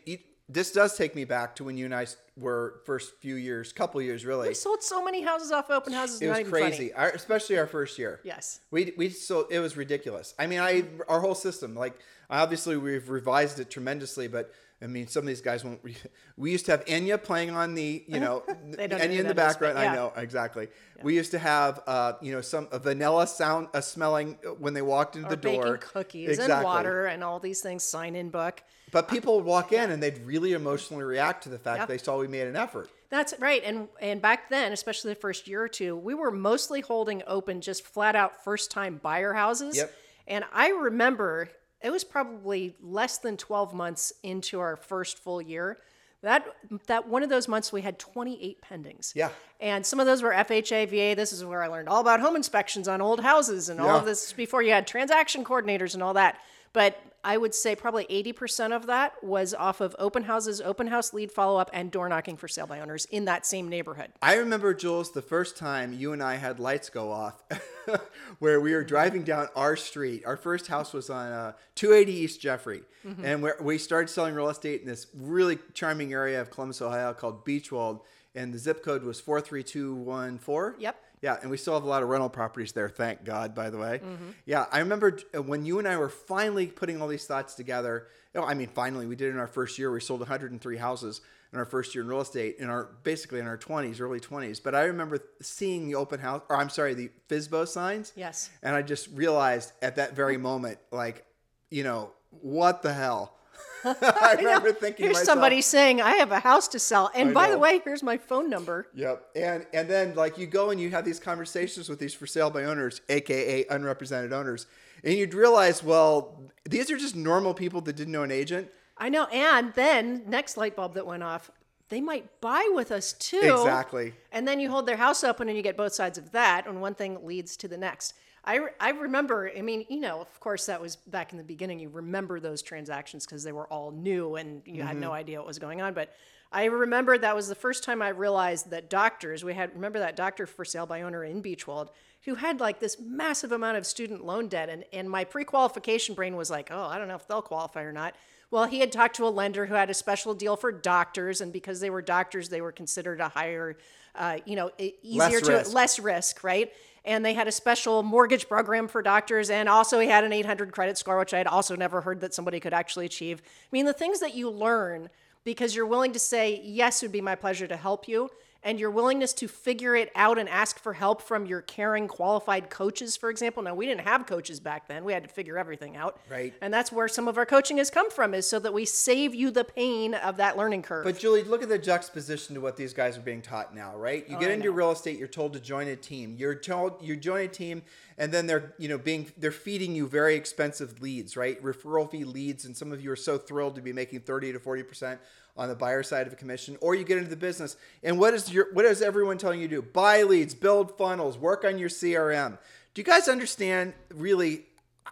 [0.49, 4.03] this does take me back to when you and I were first few years, couple
[4.03, 4.49] years really.
[4.49, 6.21] We sold so many houses off open houses.
[6.21, 8.21] It was crazy, our, especially our first year.
[8.25, 10.35] Yes, we we so it was ridiculous.
[10.39, 15.07] I mean, I our whole system like obviously we've revised it tremendously, but I mean,
[15.07, 15.81] some of these guys won't.
[15.83, 15.97] Re-
[16.37, 19.79] we used to have Enya playing on the, you know, Enya in the background.
[19.79, 19.93] yeah.
[19.93, 20.69] I know exactly.
[20.97, 21.03] Yeah.
[21.03, 25.17] We used to have, uh, you know, some vanilla sound uh, smelling when they walked
[25.17, 25.77] into or the door.
[25.79, 26.55] Cookies exactly.
[26.55, 27.83] and water and all these things.
[27.83, 28.63] Sign in book.
[28.91, 31.89] But people would walk in and they'd really emotionally react to the fact yep.
[31.89, 32.91] they saw we made an effort.
[33.11, 33.63] That's right.
[33.65, 37.61] And and back then, especially the first year or two, we were mostly holding open
[37.61, 39.77] just flat out first time buyer houses.
[39.77, 39.93] Yep.
[40.27, 41.49] And I remember
[41.85, 45.79] it was probably less than 12 months into our first full year.
[46.23, 46.47] That
[46.87, 49.15] that one of those months we had 28 pendings.
[49.15, 49.29] Yeah.
[49.61, 51.15] And some of those were FHA, VA.
[51.15, 54.07] This is where I learned all about home inspections on old houses and all of
[54.07, 56.39] this before you had transaction coordinators and all that.
[56.73, 61.15] But I would say probably 80% of that was off of open houses, open house
[61.15, 64.13] lead follow up, and door knocking for sale by owners in that same neighborhood.
[64.21, 67.43] I remember, Jules, the first time you and I had lights go off
[68.39, 70.25] where we were driving down our street.
[70.27, 72.83] Our first house was on uh, 280 East Jeffrey.
[73.07, 73.25] Mm-hmm.
[73.25, 77.45] And we started selling real estate in this really charming area of Columbus, Ohio called
[77.45, 78.01] Beechwold.
[78.35, 80.81] And the zip code was 43214.
[80.81, 80.97] Yep.
[81.25, 83.79] Yeah, and we still have a lot of rental properties there, thank God, by the
[83.79, 84.03] way.
[84.05, 84.33] Mm-hmm.
[84.45, 88.09] Yeah, I remember uh, when you and I were finally putting all these thoughts together.
[88.35, 89.91] You know, I mean, finally, we did it in our first year.
[89.91, 93.47] We sold 103 houses in our first year in real estate in our basically in
[93.47, 94.63] our 20s, early 20s.
[94.63, 98.13] But I remember seeing the open house, or I'm sorry, the FSBO signs.
[98.17, 98.51] Yes.
[98.63, 101.25] And I just realized at that very moment, like,
[101.71, 102.11] you know,
[102.43, 103.35] what the hell?
[103.85, 107.33] I remember thinking here's myself, somebody saying I have a house to sell, and I
[107.33, 107.53] by know.
[107.53, 108.89] the way, here's my phone number.
[108.95, 112.27] Yep, and and then like you go and you have these conversations with these for
[112.27, 114.67] sale by owners, aka unrepresented owners,
[115.03, 118.71] and you'd realize, well, these are just normal people that didn't know an agent.
[118.97, 121.51] I know, and then next light bulb that went off.
[121.91, 123.41] They might buy with us too.
[123.43, 124.15] Exactly.
[124.33, 126.81] And then you hold their house open and you get both sides of that, and
[126.81, 128.15] one thing leads to the next.
[128.47, 131.79] I, I remember, I mean, you know, of course, that was back in the beginning.
[131.79, 134.87] You remember those transactions because they were all new and you mm-hmm.
[134.87, 135.17] had no mm-hmm.
[135.17, 135.95] idea what was going on.
[135.95, 136.15] But
[136.53, 140.15] I remember that was the first time I realized that doctors, we had, remember that
[140.15, 141.91] doctor for sale by owner in Beechwold
[142.25, 144.69] who had like this massive amount of student loan debt.
[144.69, 147.83] And, and my pre qualification brain was like, oh, I don't know if they'll qualify
[147.83, 148.15] or not.
[148.51, 151.53] Well, he had talked to a lender who had a special deal for doctors, and
[151.53, 153.77] because they were doctors, they were considered a higher,
[154.15, 155.75] uh, you know, easier less to risk.
[155.75, 156.73] less risk, right?
[157.05, 159.51] And they had a special mortgage program for doctors.
[159.51, 162.35] And also he had an 800 credit score which i had also never heard that
[162.35, 163.43] somebody could actually achieve.
[163.45, 165.11] I mean the things that you learn
[165.45, 168.31] because you're willing to say yes it would be my pleasure to help you
[168.65, 172.71] and your willingness to figure it out and ask for help from your caring qualified
[172.71, 173.63] coaches for example.
[173.63, 175.05] Now we didn't have coaches back then.
[175.05, 176.19] We had to figure everything out.
[176.29, 176.55] Right.
[176.61, 179.35] And that's where some of our coaching has come from is so that we save
[179.35, 181.05] you the pain of that learning curve.
[181.05, 184.29] But julie look at the juxtaposition to what these guys are being taught now right?
[184.29, 186.35] You oh, get into real estate you're told to join a team.
[186.39, 187.83] You're told you join a team
[188.17, 191.63] and then they're you know being they're feeding you very expensive leads right?
[191.63, 194.59] Referral fee leads and some of you are so thrilled to be making 30 to
[194.59, 195.21] 40 percent
[195.57, 197.77] on the buyer side of a commission, or you get into the business.
[198.03, 199.83] And what is your what is everyone telling you to do?
[199.83, 202.59] Buy leads, build funnels, work on your CRM.
[202.93, 204.65] Do you guys understand really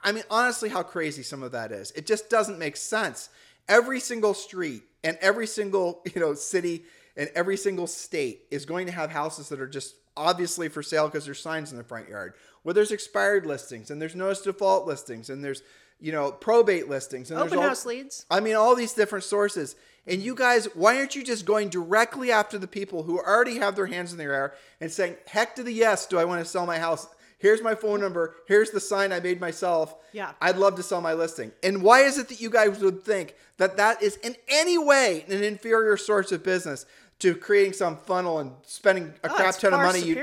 [0.02, 1.92] I mean, honestly, how crazy some of that is.
[1.92, 3.28] It just doesn't make sense.
[3.68, 6.84] Every single street and every single you know city
[7.16, 11.06] and every single state is going to have houses that are just obviously for sale
[11.06, 12.34] because there's signs in the front yard.
[12.62, 15.62] Where there's expired listings and there's notice default listings and there's
[16.00, 18.26] you know probate listings and Open there's all, house leads.
[18.30, 19.76] I mean, all these different sources.
[20.06, 23.76] And you guys, why aren't you just going directly after the people who already have
[23.76, 26.50] their hands in the air and saying, heck to the yes, do I want to
[26.50, 27.06] sell my house?
[27.38, 28.34] Here's my phone number.
[28.46, 29.94] Here's the sign I made myself.
[30.12, 30.32] Yeah.
[30.40, 31.52] I'd love to sell my listing.
[31.62, 35.24] And why is it that you guys would think that that is in any way
[35.28, 36.86] an inferior source of business
[37.20, 40.14] to creating some funnel and spending a Oh, crap ton of money you-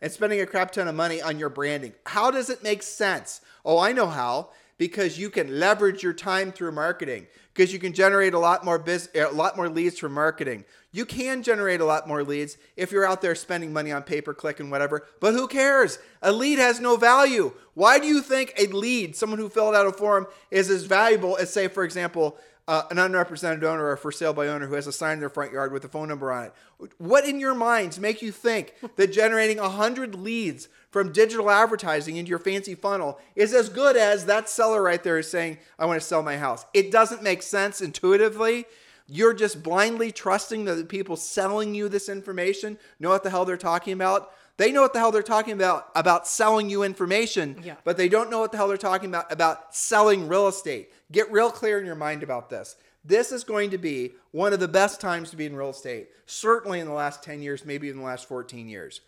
[0.00, 1.92] and spending a crap ton of money on your branding?
[2.06, 3.40] How does it make sense?
[3.64, 4.50] Oh, I know how.
[4.78, 7.26] Because you can leverage your time through marketing.
[7.54, 10.64] Because you can generate a lot more biz- a lot more leads from marketing.
[10.92, 14.20] You can generate a lot more leads if you're out there spending money on pay
[14.20, 15.06] per click and whatever.
[15.20, 15.98] But who cares?
[16.22, 17.52] A lead has no value.
[17.74, 21.36] Why do you think a lead, someone who filled out a form, is as valuable
[21.36, 24.86] as, say, for example, uh, an unrepresented owner or for sale by owner who has
[24.86, 26.52] a sign in their front yard with a phone number on it.
[26.98, 32.30] What in your minds make you think that generating 100 leads from digital advertising into
[32.30, 36.00] your fancy funnel is as good as that seller right there is saying, I want
[36.00, 36.64] to sell my house?
[36.72, 38.64] It doesn't make sense intuitively.
[39.06, 43.44] You're just blindly trusting that the people selling you this information know what the hell
[43.44, 44.32] they're talking about.
[44.56, 47.74] They know what the hell they're talking about about selling you information, Yeah.
[47.84, 50.90] but they don't know what the hell they're talking about about selling real estate.
[51.12, 52.74] Get real clear in your mind about this.
[53.04, 56.08] This is going to be one of the best times to be in real estate,
[56.24, 59.02] certainly in the last 10 years, maybe in the last 14 years.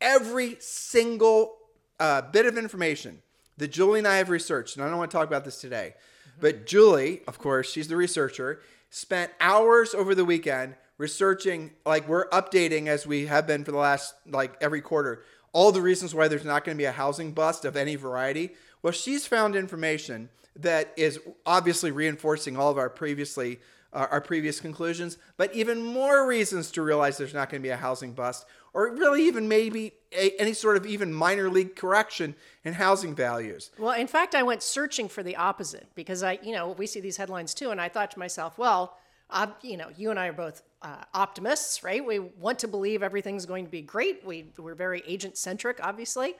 [0.00, 1.56] Every single
[1.98, 3.22] uh, bit of information
[3.56, 5.94] that Julie and I have researched, and I don't want to talk about this today,
[6.40, 12.28] but Julie, of course, she's the researcher, spent hours over the weekend researching, like we're
[12.30, 16.28] updating as we have been for the last, like every quarter, all the reasons why
[16.28, 18.50] there's not going to be a housing bust of any variety.
[18.82, 23.60] Well, she's found information that is obviously reinforcing all of our previously
[23.92, 27.70] uh, our previous conclusions, but even more reasons to realize there's not going to be
[27.70, 32.34] a housing bust, or really even maybe a, any sort of even minor league correction
[32.64, 33.70] in housing values.
[33.78, 37.00] Well, in fact, I went searching for the opposite because I, you know, we see
[37.00, 38.96] these headlines too, and I thought to myself, well,
[39.30, 42.04] uh, you know, you and I are both uh, optimists, right?
[42.04, 44.24] We want to believe everything's going to be great.
[44.24, 46.34] We we're very agent centric, obviously.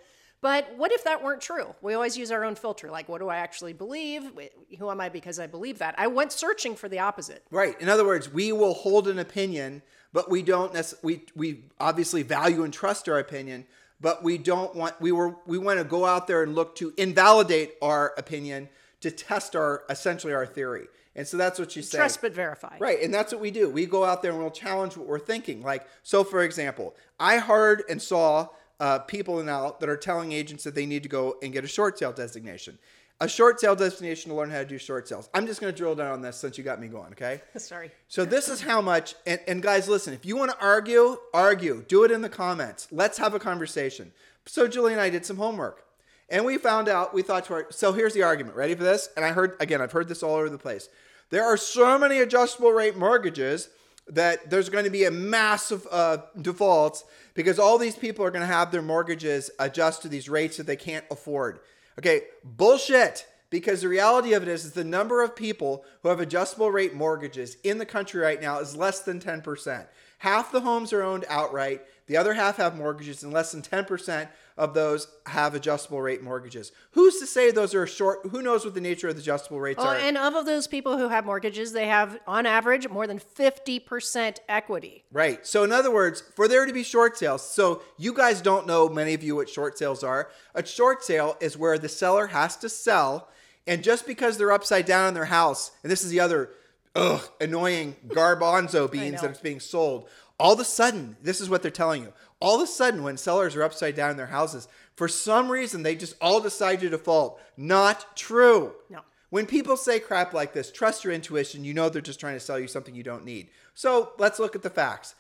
[0.47, 1.75] But what if that weren't true?
[1.83, 2.89] We always use our own filter.
[2.89, 4.31] Like, what do I actually believe?
[4.79, 5.97] Who am I because I believe that?
[5.99, 7.43] I went searching for the opposite.
[7.51, 7.75] Right.
[7.81, 9.83] In other words, we will hold an opinion,
[10.13, 13.67] but we don't necess- we we obviously value and trust our opinion,
[14.01, 16.95] but we don't want we were we want to go out there and look to
[16.97, 18.69] invalidate our opinion
[19.01, 20.87] to test our essentially our theory.
[21.17, 21.99] And so that's what you saying.
[21.99, 22.77] Trust but verify.
[22.79, 23.69] Right, and that's what we do.
[23.69, 25.65] We go out there and we'll challenge what we're thinking.
[25.65, 30.65] Like, so for example, I heard and saw uh, people now that are telling agents
[30.65, 32.79] that they need to go and get a short sale designation.
[33.19, 35.31] A short sale designation to learn how to do short sales.
[35.33, 37.41] I'm just going to drill down on this since you got me going, okay?
[37.57, 37.91] Sorry.
[38.09, 41.83] So this is how much, and, and guys, listen, if you want to argue, argue.
[41.89, 42.89] Do it in the comments.
[42.91, 44.13] Let's have a conversation.
[44.45, 45.83] So Julie and I did some homework.
[46.29, 48.57] And we found out, we thought to our, so here's the argument.
[48.57, 49.09] Ready for this?
[49.17, 50.89] And I heard, again, I've heard this all over the place.
[51.31, 53.69] There are so many adjustable rate mortgages
[54.09, 58.47] that there's going to be a massive uh, defaults because all these people are going
[58.47, 61.61] to have their mortgages adjust to these rates that they can't afford.
[61.99, 63.27] Okay, bullshit.
[63.49, 66.95] Because the reality of it is, is the number of people who have adjustable rate
[66.95, 69.87] mortgages in the country right now is less than 10%.
[70.19, 71.83] Half the homes are owned outright.
[72.07, 76.73] The other half have mortgages, and less than 10% of those have adjustable rate mortgages.
[76.93, 78.21] Who's to say those are short?
[78.31, 79.97] Who knows what the nature of the adjustable rates Well, are?
[79.97, 85.05] and of those people who have mortgages, they have, on average, more than 50% equity.
[85.13, 85.47] Right.
[85.47, 88.89] So, in other words, for there to be short sales, so you guys don't know,
[88.89, 90.31] many of you, what short sales are.
[90.55, 93.29] A short sale is where the seller has to sell,
[93.67, 96.51] and just because they're upside down in their house, and this is the other
[96.95, 99.21] ugh, annoying garbanzo beans know.
[99.23, 102.13] that it's being sold, all of a sudden, this is what they're telling you.
[102.41, 105.83] All of a sudden, when sellers are upside down in their houses, for some reason,
[105.83, 107.41] they just all decide to default.
[107.57, 108.75] Not true.
[108.91, 109.01] No.
[109.31, 111.65] When people say crap like this, trust your intuition.
[111.65, 113.49] You know they're just trying to sell you something you don't need.
[113.75, 115.15] So let's look at the facts.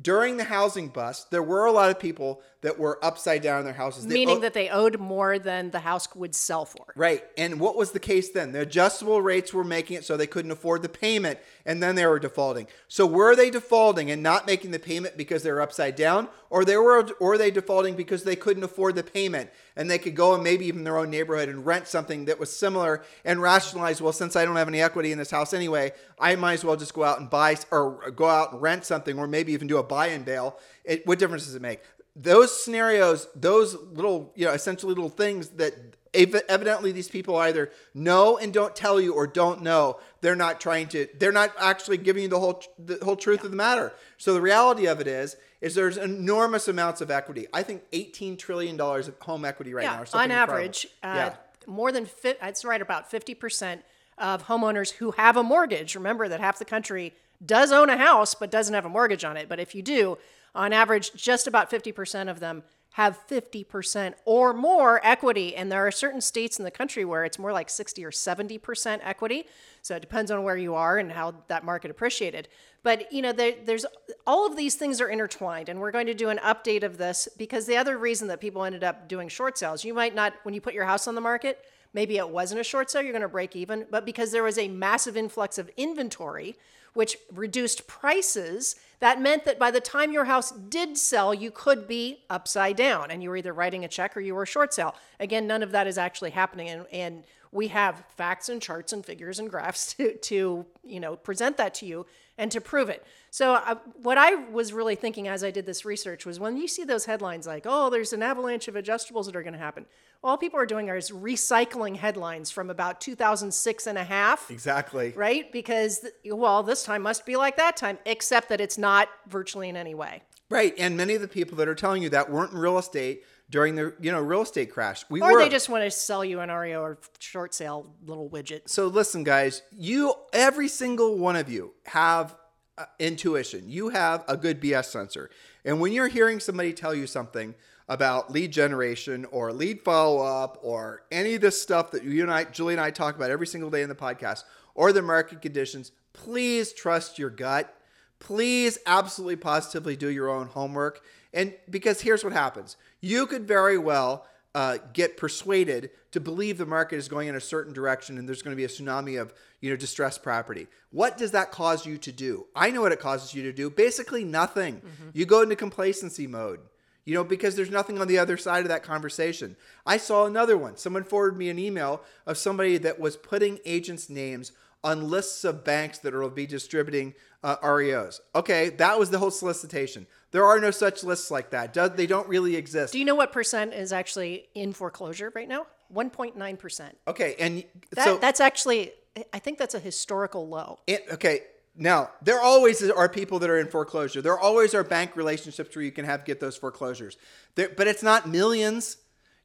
[0.00, 3.64] During the housing bust, there were a lot of people that were upside down in
[3.66, 4.06] their houses.
[4.06, 6.86] They meaning owe- that they owed more than the house would sell for.
[6.96, 7.22] Right.
[7.36, 8.52] And what was the case then?
[8.52, 12.06] The adjustable rates were making it so they couldn't afford the payment and then they
[12.06, 12.68] were defaulting.
[12.88, 16.64] So were they defaulting and not making the payment because they were upside down or
[16.64, 20.34] they were or they defaulting because they couldn't afford the payment and they could go
[20.34, 24.12] and maybe even their own neighborhood and rent something that was similar and rationalize, well,
[24.12, 26.94] since I don't have any equity in this house anyway, I might as well just
[26.94, 29.82] go out and buy or go out and rent something or maybe even do a
[29.82, 30.58] buy and bail.
[30.84, 31.80] It, what difference does it make?
[32.14, 35.74] those scenarios, those little, you know, essentially little things that
[36.14, 39.98] evidently these people either know and don't tell you or don't know.
[40.20, 41.08] They're not trying to.
[41.18, 43.92] They're not actually giving you the whole the whole truth of the matter.
[44.18, 47.46] So the reality of it is is there's enormous amounts of equity.
[47.54, 50.02] I think 18 trillion dollars of home equity right now.
[50.12, 51.34] Yeah, or on average, uh, yeah.
[51.66, 53.82] more than fi- it's right about fifty percent
[54.18, 55.94] of homeowners who have a mortgage.
[55.94, 59.36] Remember that half the country does own a house but doesn't have a mortgage on
[59.36, 59.48] it.
[59.48, 60.18] But if you do,
[60.54, 65.56] on average, just about fifty percent of them have 50% or more equity.
[65.56, 69.00] And there are certain states in the country where it's more like 60 or 70%
[69.02, 69.46] equity.
[69.82, 72.48] So it depends on where you are and how that market appreciated.
[72.84, 73.84] But, you know, there, there's
[74.26, 75.68] all of these things are intertwined.
[75.68, 78.64] And we're going to do an update of this because the other reason that people
[78.64, 81.20] ended up doing short sales, you might not, when you put your house on the
[81.20, 84.42] market, maybe it wasn't a short sale, you're going to break even, but because there
[84.42, 86.56] was a massive influx of inventory,
[86.94, 91.88] which reduced prices, that meant that by the time your house did sell, you could
[91.88, 94.72] be upside down and you were either writing a check or you were a short
[94.72, 94.94] sale.
[95.18, 96.68] Again, none of that is actually happening.
[96.68, 101.16] And, and we have facts and charts and figures and graphs to, to you know
[101.16, 102.06] present that to you
[102.38, 103.06] and to prove it.
[103.30, 106.66] So uh, what I was really thinking as I did this research was when you
[106.66, 109.86] see those headlines like, "Oh, there's an avalanche of adjustables that are going to happen,"
[110.24, 115.12] all people are doing is recycling headlines from about 2006 and a half Exactly.
[115.16, 115.50] right?
[115.52, 119.76] Because, well, this time must be like that time, except that it's not virtually in
[119.76, 120.22] any way.
[120.48, 120.74] Right.
[120.78, 123.76] And many of the people that are telling you that weren't in real estate during
[123.76, 125.04] the you know real estate crash.
[125.08, 125.38] We Or were.
[125.38, 128.62] they just want to sell you an REO or short sale little widget.
[128.66, 132.34] So listen, guys, you every single one of you have
[132.78, 133.68] uh, intuition.
[133.68, 135.30] You have a good BS sensor,
[135.64, 137.54] and when you're hearing somebody tell you something
[137.88, 142.32] about lead generation or lead follow up or any of this stuff that you and
[142.32, 144.44] I, Julie and I, talk about every single day in the podcast
[144.74, 147.74] or the market conditions, please trust your gut.
[148.18, 151.02] Please absolutely positively do your own homework.
[151.34, 152.76] And because here's what happens.
[153.00, 157.40] You could very well uh, get persuaded to believe the market is going in a
[157.40, 160.66] certain direction and there's going to be a tsunami of you know distressed property.
[160.90, 162.46] What does that cause you to do?
[162.54, 163.70] I know what it causes you to do.
[163.70, 164.82] Basically nothing.
[165.14, 166.60] You go into complacency mode
[167.04, 169.56] you know because there's nothing on the other side of that conversation.
[169.84, 170.76] I saw another one.
[170.76, 174.52] Someone forwarded me an email of somebody that was putting agents names
[174.84, 179.30] on lists of banks that will be distributing uh, reos okay that was the whole
[179.30, 183.04] solicitation there are no such lists like that Do- they don't really exist Do you
[183.04, 185.66] know what percent is actually in foreclosure right now?
[185.94, 186.90] 1.9%.
[187.06, 188.92] Okay, and That, so that's actually,
[189.32, 190.78] I think that's a historical low.
[190.86, 191.40] it, okay,
[191.76, 194.22] now there always are people that are in foreclosure.
[194.22, 197.16] There always are bank relationships where you can have get those foreclosures.
[197.56, 198.96] There, but it's not millions.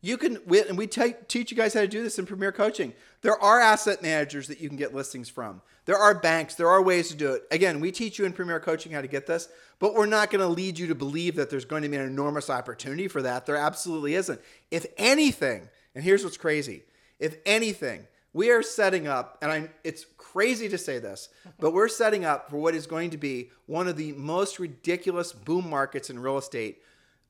[0.01, 2.51] You can, we, and we te- teach you guys how to do this in Premier
[2.51, 2.93] Coaching.
[3.21, 5.61] There are asset managers that you can get listings from.
[5.85, 6.53] There are banks.
[6.53, 7.43] There are ways to do it.
[7.49, 10.41] Again, we teach you in Premier Coaching how to get this, but we're not going
[10.41, 13.45] to lead you to believe that there's going to be an enormous opportunity for that.
[13.45, 14.39] There absolutely isn't.
[14.69, 16.83] If anything, and here's what's crazy:
[17.19, 21.29] if anything, we are setting up, and I'm, it's crazy to say this,
[21.59, 25.31] but we're setting up for what is going to be one of the most ridiculous
[25.31, 26.79] boom markets in real estate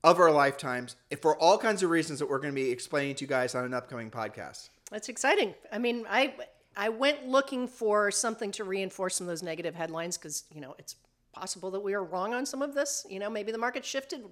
[0.03, 3.15] of our lifetimes, and for all kinds of reasons that we're going to be explaining
[3.15, 4.69] to you guys on an upcoming podcast.
[4.91, 5.53] That's exciting.
[5.71, 6.33] I mean, I
[6.75, 10.75] I went looking for something to reinforce some of those negative headlines because you know
[10.77, 10.95] it's
[11.33, 13.05] possible that we are wrong on some of this.
[13.09, 14.23] You know, maybe the market shifted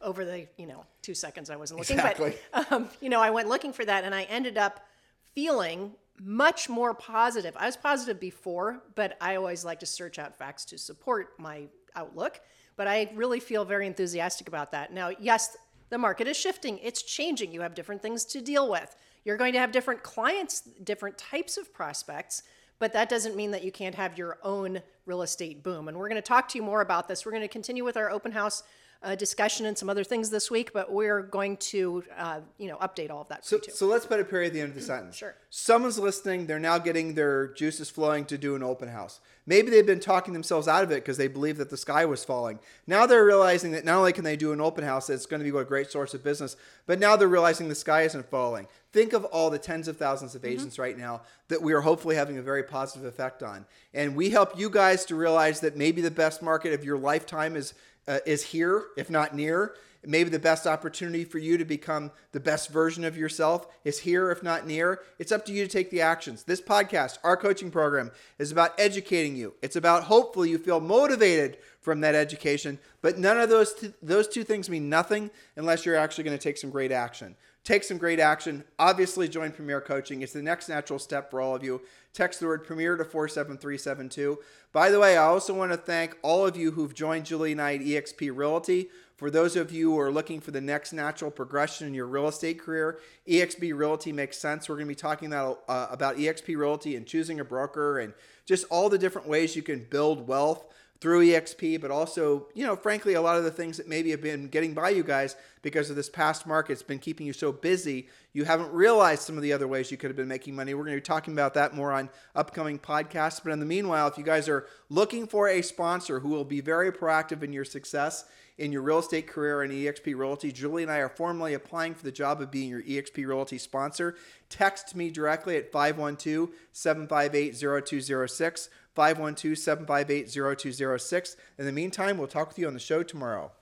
[0.00, 2.36] over the you know two seconds I wasn't looking, Exactly.
[2.52, 4.86] but um, you know I went looking for that and I ended up
[5.34, 7.54] feeling much more positive.
[7.56, 11.64] I was positive before, but I always like to search out facts to support my
[11.94, 12.40] outlook.
[12.78, 14.92] But I really feel very enthusiastic about that.
[14.92, 15.56] Now, yes,
[15.90, 17.52] the market is shifting, it's changing.
[17.52, 18.94] You have different things to deal with.
[19.24, 22.44] You're going to have different clients, different types of prospects,
[22.78, 25.88] but that doesn't mean that you can't have your own real estate boom.
[25.88, 27.26] And we're going to talk to you more about this.
[27.26, 28.62] We're going to continue with our open house
[29.02, 32.76] uh, discussion and some other things this week, but we're going to, uh, you know,
[32.78, 33.70] update all of that So, too.
[33.72, 35.16] so let's put a period at the end of the sentence.
[35.16, 35.34] Sure.
[35.50, 36.46] Someone's listening.
[36.46, 39.20] They're now getting their juices flowing to do an open house.
[39.48, 42.22] Maybe they've been talking themselves out of it because they believe that the sky was
[42.22, 42.58] falling.
[42.86, 45.50] Now they're realizing that not only can they do an open house, it's going to
[45.50, 46.54] be a great source of business,
[46.86, 48.68] but now they're realizing the sky isn't falling.
[48.92, 52.14] Think of all the tens of thousands of agents right now that we are hopefully
[52.14, 53.64] having a very positive effect on.
[53.94, 57.56] And we help you guys to realize that maybe the best market of your lifetime
[57.56, 57.72] is
[58.06, 59.74] uh, is here, if not near.
[60.08, 64.30] Maybe the best opportunity for you to become the best version of yourself is here,
[64.30, 65.02] if not near.
[65.18, 66.44] It's up to you to take the actions.
[66.44, 69.52] This podcast, our coaching program, is about educating you.
[69.60, 72.78] It's about hopefully you feel motivated from that education.
[73.02, 76.42] But none of those two, those two things mean nothing unless you're actually going to
[76.42, 77.36] take some great action.
[77.62, 78.64] Take some great action.
[78.78, 80.22] Obviously, join Premier Coaching.
[80.22, 81.82] It's the next natural step for all of you.
[82.14, 84.38] Text the word Premier to 47372.
[84.72, 87.58] By the way, I also want to thank all of you who've joined Julie at
[87.58, 88.88] eXp Realty
[89.18, 92.28] For those of you who are looking for the next natural progression in your real
[92.28, 94.68] estate career, EXP Realty makes sense.
[94.68, 98.14] We're going to be talking about, uh, about EXP Realty and choosing a broker and
[98.46, 100.64] just all the different ways you can build wealth
[101.00, 104.22] through EXP, but also, you know, frankly, a lot of the things that maybe have
[104.22, 106.72] been getting by you guys because of this past market.
[106.72, 108.08] It's been keeping you so busy.
[108.32, 110.74] You haven't realized some of the other ways you could have been making money.
[110.74, 113.40] We're going to be talking about that more on upcoming podcasts.
[113.42, 116.60] But in the meanwhile, if you guys are looking for a sponsor who will be
[116.60, 118.24] very proactive in your success,
[118.58, 120.52] in your real estate career in EXP Realty.
[120.52, 124.16] Julie and I are formally applying for the job of being your EXP Realty sponsor.
[124.50, 128.68] Text me directly at 512 758 0206.
[128.94, 131.36] 512 758 0206.
[131.56, 133.52] In the meantime, we'll talk with you on the show tomorrow.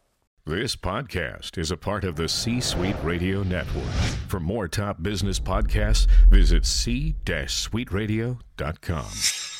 [0.47, 3.90] This podcast is a part of the C Suite Radio Network.
[4.28, 9.55] For more top business podcasts, visit c-suiteradio.com.